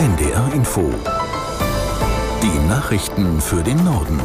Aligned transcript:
NDR 0.00 0.50
Info. 0.54 0.90
Die 2.42 2.68
Nachrichten 2.70 3.38
für 3.38 3.62
den 3.62 3.84
Norden. 3.84 4.18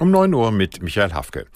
Um 0.00 0.10
9 0.10 0.34
Uhr 0.34 0.50
mit 0.50 0.82
Michael 0.82 1.12
Hafke. 1.12 1.46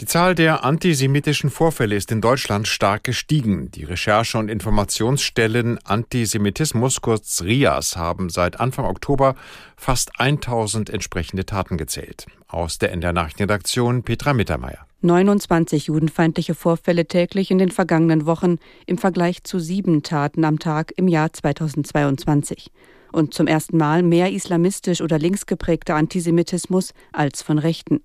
Die 0.00 0.06
Zahl 0.06 0.34
der 0.34 0.64
antisemitischen 0.64 1.50
Vorfälle 1.50 1.94
ist 1.94 2.10
in 2.10 2.20
Deutschland 2.20 2.66
stark 2.66 3.04
gestiegen. 3.04 3.70
Die 3.70 3.84
Recherche- 3.84 4.38
und 4.38 4.48
Informationsstellen 4.48 5.78
Antisemitismus, 5.84 7.00
kurz 7.00 7.42
RIAS, 7.42 7.96
haben 7.96 8.28
seit 8.28 8.58
Anfang 8.58 8.86
Oktober 8.86 9.36
fast 9.76 10.18
1000 10.18 10.90
entsprechende 10.90 11.46
Taten 11.46 11.76
gezählt. 11.76 12.26
Aus 12.48 12.78
der 12.78 12.90
NDR 12.90 13.12
Nachrichtenredaktion 13.12 14.02
Petra 14.02 14.34
Mittermeier. 14.34 14.84
29 15.02 15.86
judenfeindliche 15.86 16.56
Vorfälle 16.56 17.06
täglich 17.06 17.52
in 17.52 17.58
den 17.58 17.70
vergangenen 17.70 18.26
Wochen 18.26 18.56
im 18.86 18.98
Vergleich 18.98 19.44
zu 19.44 19.60
sieben 19.60 20.02
Taten 20.02 20.44
am 20.44 20.58
Tag 20.58 20.92
im 20.96 21.06
Jahr 21.06 21.32
2022. 21.32 22.72
Und 23.12 23.32
zum 23.32 23.46
ersten 23.46 23.76
Mal 23.76 24.02
mehr 24.02 24.32
islamistisch 24.32 25.00
oder 25.00 25.20
linksgeprägter 25.20 25.94
Antisemitismus 25.94 26.94
als 27.12 27.42
von 27.42 27.58
Rechten. 27.58 28.00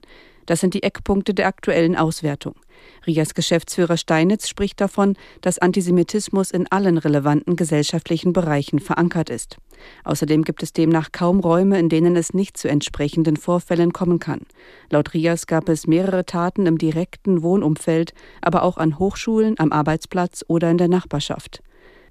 Das 0.49 0.61
sind 0.61 0.73
die 0.73 0.81
Eckpunkte 0.81 1.35
der 1.35 1.45
aktuellen 1.45 1.95
Auswertung. 1.95 2.55
Rias 3.05 3.35
Geschäftsführer 3.35 3.97
Steinitz 3.97 4.49
spricht 4.49 4.81
davon, 4.81 5.15
dass 5.41 5.59
Antisemitismus 5.59 6.49
in 6.49 6.65
allen 6.71 6.97
relevanten 6.97 7.55
gesellschaftlichen 7.55 8.33
Bereichen 8.33 8.79
verankert 8.79 9.29
ist. 9.29 9.57
Außerdem 10.05 10.43
gibt 10.43 10.63
es 10.63 10.73
demnach 10.73 11.11
kaum 11.11 11.39
Räume, 11.39 11.77
in 11.77 11.87
denen 11.87 12.15
es 12.15 12.33
nicht 12.33 12.57
zu 12.57 12.67
entsprechenden 12.67 13.37
Vorfällen 13.37 13.93
kommen 13.93 14.17
kann. 14.17 14.41
Laut 14.89 15.13
Rias 15.13 15.45
gab 15.45 15.69
es 15.69 15.85
mehrere 15.85 16.25
Taten 16.25 16.65
im 16.65 16.79
direkten 16.79 17.43
Wohnumfeld, 17.43 18.15
aber 18.41 18.63
auch 18.63 18.77
an 18.77 18.97
Hochschulen, 18.97 19.53
am 19.59 19.71
Arbeitsplatz 19.71 20.43
oder 20.47 20.71
in 20.71 20.79
der 20.79 20.87
Nachbarschaft. 20.87 21.61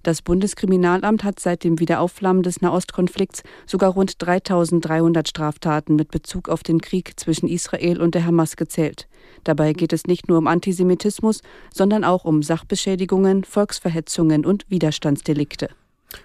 Das 0.08 0.22
Bundeskriminalamt 0.22 1.22
hat 1.22 1.38
seit 1.38 1.64
dem 1.64 1.80
Wiederaufflammen 1.80 2.42
des 2.42 2.62
Nahostkonflikts 2.62 3.42
sogar 3.66 3.90
rund 3.90 4.14
3300 4.16 5.28
Straftaten 5.28 5.96
mit 5.96 6.10
Bezug 6.10 6.48
auf 6.48 6.62
den 6.62 6.80
Krieg 6.80 7.20
zwischen 7.20 7.46
Israel 7.46 8.00
und 8.00 8.14
der 8.14 8.24
Hamas 8.24 8.56
gezählt. 8.56 9.06
Dabei 9.44 9.74
geht 9.74 9.92
es 9.92 10.06
nicht 10.06 10.26
nur 10.26 10.38
um 10.38 10.46
Antisemitismus, 10.46 11.42
sondern 11.74 12.04
auch 12.04 12.24
um 12.24 12.42
Sachbeschädigungen, 12.42 13.44
Volksverhetzungen 13.44 14.46
und 14.46 14.64
Widerstandsdelikte. 14.70 15.68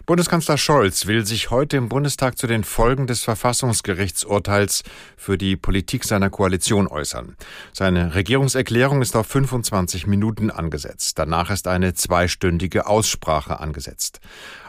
Bundeskanzler 0.06 0.58
Scholz 0.58 1.08
will 1.08 1.26
sich 1.26 1.50
heute 1.50 1.78
im 1.78 1.90
Bundestag 1.90 2.38
zu 2.38 2.48
den 2.48 2.64
Folgen 2.64 3.08
des 3.08 3.24
Verfassungsgerichtsurteils 3.24 4.84
für 5.18 5.38
die 5.38 5.56
Politik 5.56 6.04
seiner 6.06 6.30
Koalition 6.30 6.88
äußern. 6.88 7.36
Seine 7.74 8.16
Regierungserklärung 8.16 9.02
ist 9.02 9.16
auf 9.16 9.28
25 9.28 10.08
Minuten 10.08 10.52
angesetzt. 10.52 11.20
Danach 11.20 11.50
ist 11.50 11.68
eine 11.68 11.94
zweistündige 11.94 12.88
Aussprache 12.88 13.60
angesetzt. 13.60 14.20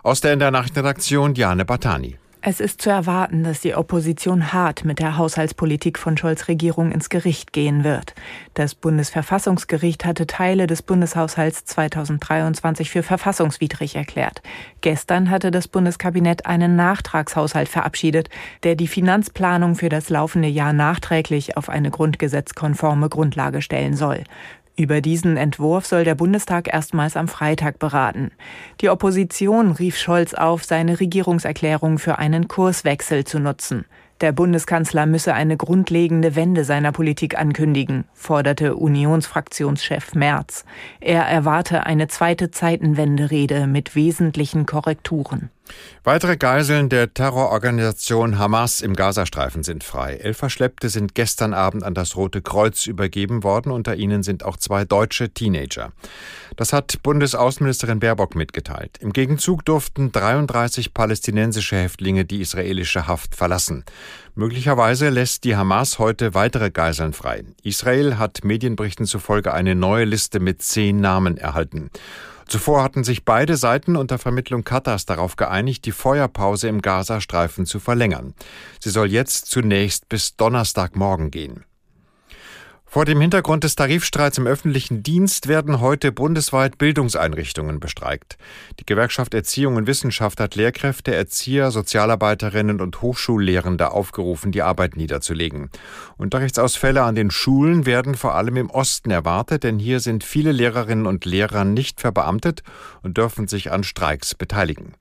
Aus 0.02 0.20
der 0.20 0.32
in 0.32 0.38
der 0.40 0.50
Nachrichtenredaktion 0.50 1.34
Diane 1.34 1.64
Batani. 1.64 2.18
Es 2.46 2.60
ist 2.60 2.82
zu 2.82 2.90
erwarten, 2.90 3.42
dass 3.42 3.62
die 3.62 3.74
Opposition 3.74 4.52
hart 4.52 4.84
mit 4.84 4.98
der 4.98 5.16
Haushaltspolitik 5.16 5.98
von 5.98 6.18
Scholz 6.18 6.46
Regierung 6.46 6.92
ins 6.92 7.08
Gericht 7.08 7.54
gehen 7.54 7.84
wird. 7.84 8.14
Das 8.52 8.74
Bundesverfassungsgericht 8.74 10.04
hatte 10.04 10.26
Teile 10.26 10.66
des 10.66 10.82
Bundeshaushalts 10.82 11.64
2023 11.64 12.90
für 12.90 13.02
verfassungswidrig 13.02 13.96
erklärt. 13.96 14.42
Gestern 14.82 15.30
hatte 15.30 15.50
das 15.50 15.68
Bundeskabinett 15.68 16.44
einen 16.44 16.76
Nachtragshaushalt 16.76 17.70
verabschiedet, 17.70 18.28
der 18.62 18.74
die 18.74 18.88
Finanzplanung 18.88 19.74
für 19.74 19.88
das 19.88 20.10
laufende 20.10 20.48
Jahr 20.48 20.74
nachträglich 20.74 21.56
auf 21.56 21.70
eine 21.70 21.90
grundgesetzkonforme 21.90 23.08
Grundlage 23.08 23.62
stellen 23.62 23.96
soll. 23.96 24.22
Über 24.76 25.00
diesen 25.00 25.36
Entwurf 25.36 25.86
soll 25.86 26.02
der 26.02 26.16
Bundestag 26.16 26.72
erstmals 26.72 27.16
am 27.16 27.28
Freitag 27.28 27.78
beraten. 27.78 28.32
Die 28.80 28.90
Opposition 28.90 29.70
rief 29.70 29.96
Scholz 29.96 30.34
auf, 30.34 30.64
seine 30.64 30.98
Regierungserklärung 30.98 31.98
für 31.98 32.18
einen 32.18 32.48
Kurswechsel 32.48 33.24
zu 33.24 33.38
nutzen. 33.38 33.84
Der 34.20 34.32
Bundeskanzler 34.32 35.06
müsse 35.06 35.34
eine 35.34 35.56
grundlegende 35.56 36.34
Wende 36.34 36.64
seiner 36.64 36.90
Politik 36.90 37.38
ankündigen, 37.38 38.04
forderte 38.14 38.74
Unionsfraktionschef 38.74 40.14
Merz. 40.14 40.64
Er 41.00 41.22
erwarte 41.22 41.86
eine 41.86 42.08
zweite 42.08 42.50
Zeitenwende-Rede 42.50 43.68
mit 43.68 43.94
wesentlichen 43.94 44.66
Korrekturen. 44.66 45.50
Weitere 46.02 46.36
Geiseln 46.36 46.90
der 46.90 47.14
Terrororganisation 47.14 48.38
Hamas 48.38 48.82
im 48.82 48.94
Gazastreifen 48.94 49.62
sind 49.62 49.82
frei. 49.82 50.16
Elf 50.16 50.36
Verschleppte 50.36 50.90
sind 50.90 51.14
gestern 51.14 51.54
Abend 51.54 51.82
an 51.82 51.94
das 51.94 52.14
Rote 52.16 52.42
Kreuz 52.42 52.86
übergeben 52.86 53.42
worden. 53.42 53.72
Unter 53.72 53.96
ihnen 53.96 54.22
sind 54.22 54.44
auch 54.44 54.58
zwei 54.58 54.84
deutsche 54.84 55.30
Teenager. 55.30 55.92
Das 56.56 56.74
hat 56.74 57.02
Bundesaußenministerin 57.02 58.00
Baerbock 58.00 58.34
mitgeteilt. 58.34 58.98
Im 59.00 59.14
Gegenzug 59.14 59.64
durften 59.64 60.12
33 60.12 60.92
palästinensische 60.92 61.76
Häftlinge 61.76 62.26
die 62.26 62.42
israelische 62.42 63.06
Haft 63.06 63.34
verlassen. 63.34 63.84
Möglicherweise 64.34 65.08
lässt 65.08 65.44
die 65.44 65.56
Hamas 65.56 65.98
heute 65.98 66.34
weitere 66.34 66.70
Geiseln 66.70 67.14
frei. 67.14 67.44
Israel 67.62 68.18
hat 68.18 68.44
Medienberichten 68.44 69.06
zufolge 69.06 69.54
eine 69.54 69.74
neue 69.74 70.04
Liste 70.04 70.38
mit 70.38 70.60
zehn 70.60 71.00
Namen 71.00 71.38
erhalten. 71.38 71.90
Zuvor 72.46 72.82
hatten 72.82 73.04
sich 73.04 73.24
beide 73.24 73.56
Seiten 73.56 73.96
unter 73.96 74.18
Vermittlung 74.18 74.64
Katars 74.64 75.06
darauf 75.06 75.36
geeinigt, 75.36 75.84
die 75.86 75.92
Feuerpause 75.92 76.68
im 76.68 76.82
Gazastreifen 76.82 77.66
zu 77.66 77.80
verlängern. 77.80 78.34
Sie 78.80 78.90
soll 78.90 79.10
jetzt 79.10 79.46
zunächst 79.46 80.08
bis 80.08 80.36
Donnerstagmorgen 80.36 81.30
gehen. 81.30 81.64
Vor 82.94 83.04
dem 83.04 83.20
Hintergrund 83.20 83.64
des 83.64 83.74
Tarifstreits 83.74 84.38
im 84.38 84.46
öffentlichen 84.46 85.02
Dienst 85.02 85.48
werden 85.48 85.80
heute 85.80 86.12
bundesweit 86.12 86.78
Bildungseinrichtungen 86.78 87.80
bestreikt. 87.80 88.38
Die 88.78 88.86
Gewerkschaft 88.86 89.34
Erziehung 89.34 89.74
und 89.74 89.88
Wissenschaft 89.88 90.38
hat 90.38 90.54
Lehrkräfte, 90.54 91.12
Erzieher, 91.12 91.72
Sozialarbeiterinnen 91.72 92.80
und 92.80 93.02
Hochschullehrende 93.02 93.90
aufgerufen, 93.90 94.52
die 94.52 94.62
Arbeit 94.62 94.96
niederzulegen. 94.96 95.70
Unterrichtsausfälle 96.18 97.02
an 97.02 97.16
den 97.16 97.32
Schulen 97.32 97.84
werden 97.84 98.14
vor 98.14 98.36
allem 98.36 98.56
im 98.56 98.70
Osten 98.70 99.10
erwartet, 99.10 99.64
denn 99.64 99.80
hier 99.80 99.98
sind 99.98 100.22
viele 100.22 100.52
Lehrerinnen 100.52 101.06
und 101.06 101.24
Lehrer 101.24 101.64
nicht 101.64 102.00
verbeamtet 102.00 102.62
und 103.02 103.18
dürfen 103.18 103.48
sich 103.48 103.72
an 103.72 103.82
Streiks 103.82 104.36
beteiligen. 104.36 104.94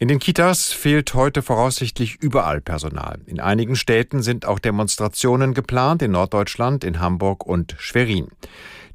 In 0.00 0.06
den 0.06 0.20
Kitas 0.20 0.70
fehlt 0.72 1.12
heute 1.14 1.42
voraussichtlich 1.42 2.22
überall 2.22 2.60
Personal. 2.60 3.18
In 3.26 3.40
einigen 3.40 3.74
Städten 3.74 4.22
sind 4.22 4.46
auch 4.46 4.60
Demonstrationen 4.60 5.54
geplant, 5.54 6.02
in 6.02 6.12
Norddeutschland, 6.12 6.84
in 6.84 7.00
Hamburg 7.00 7.44
und 7.44 7.74
Schwerin. 7.78 8.28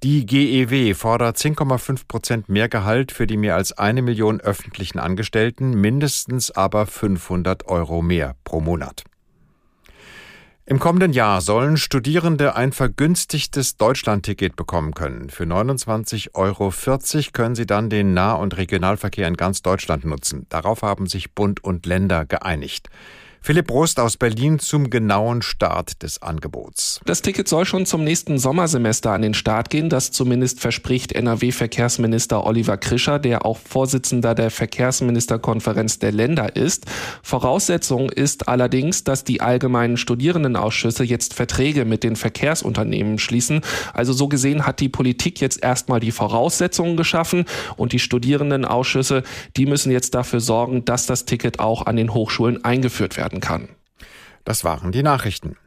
Die 0.02 0.26
GEW 0.26 0.94
fordert 0.94 1.36
10,5 1.36 2.08
Prozent 2.08 2.48
mehr 2.48 2.70
Gehalt 2.70 3.12
für 3.12 3.28
die 3.28 3.36
mehr 3.36 3.58
als 3.58 3.78
eine 3.78 4.02
Million 4.02 4.40
öffentlichen 4.40 4.98
Angestellten, 4.98 5.72
mindestens 5.72 6.52
aber 6.52 6.86
500 6.86 7.68
Euro 7.68 8.02
mehr 8.02 8.38
pro 8.46 8.62
Monat. 8.62 9.04
Im 10.66 10.80
kommenden 10.80 11.12
Jahr 11.12 11.42
sollen 11.42 11.76
Studierende 11.76 12.56
ein 12.56 12.72
vergünstigtes 12.72 13.76
Deutschlandticket 13.76 14.56
bekommen 14.56 14.94
können. 14.94 15.30
Für 15.30 15.44
29,40 15.44 16.36
Euro 16.36 16.72
können 17.34 17.56
sie 17.56 17.66
dann 17.66 17.90
den 17.90 18.14
Nah- 18.14 18.36
und 18.36 18.56
Regionalverkehr 18.56 19.28
in 19.28 19.36
ganz 19.36 19.62
Deutschland 19.62 20.06
nutzen. 20.06 20.46
Darauf 20.48 20.82
haben 20.82 21.08
sich 21.08 21.34
Bund 21.34 21.62
und 21.66 21.86
Länder 21.86 22.24
geeinigt. 22.24 22.88
Philipp 23.46 23.72
Rost 23.72 24.00
aus 24.00 24.16
Berlin 24.16 24.58
zum 24.58 24.90
genauen 24.90 25.42
Start 25.42 26.02
des 26.02 26.22
Angebots. 26.22 27.02
Das 27.04 27.22
Ticket 27.22 27.50
soll 27.50 27.66
schon 27.66 27.86
zum 27.86 28.06
nächsten 28.06 28.38
Sommersemester 28.38 29.12
an 29.12 29.22
den 29.22 29.34
Start 29.34 29.70
gehen. 29.70 29.90
Das 29.90 30.12
zumindest 30.12 30.62
verspricht 30.62 31.12
NRW-Verkehrsminister 31.12 32.46
Oliver 32.46 32.78
Krischer, 32.78 33.20
der 33.20 33.46
auch 33.46 33.58
Vorsitzender 33.58 34.34
der 34.34 34.50
Verkehrsministerkonferenz 34.50 36.00
der 36.00 36.14
Länder 36.14 36.56
ist. 36.56 36.86
Voraussetzung 37.22 38.10
ist 38.10 38.48
allerdings, 38.48 39.04
dass 39.04 39.26
die 39.26 39.42
allgemeinen 39.42 39.98
Studierendenausschüsse 39.98 41.04
jetzt 41.04 41.34
Verträge 41.34 41.84
mit 41.84 42.06
den 42.06 42.16
Verkehrsunternehmen 42.16 43.20
schließen. 43.20 43.60
Also 43.94 44.14
so 44.14 44.30
gesehen 44.30 44.66
hat 44.66 44.80
die 44.80 44.88
Politik 44.88 45.42
jetzt 45.42 45.62
erstmal 45.62 46.00
die 46.00 46.12
Voraussetzungen 46.12 46.96
geschaffen 46.96 47.44
und 47.76 47.92
die 47.92 48.00
Studierendenausschüsse, 48.00 49.24
die 49.58 49.66
müssen 49.66 49.92
jetzt 49.92 50.16
dafür 50.16 50.40
sorgen, 50.40 50.86
dass 50.86 51.08
das 51.08 51.26
Ticket 51.26 51.60
auch 51.60 51.86
an 51.86 51.98
den 51.98 52.14
Hochschulen 52.14 52.64
eingeführt 52.64 53.18
werden 53.18 53.33
werden 53.34 53.42
kann. 53.42 53.70
Das 54.46 54.64
waren 54.64 54.92
die 54.92 55.04
Nachrichten. 55.04 55.58